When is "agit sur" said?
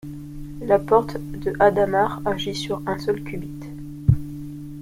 2.25-2.81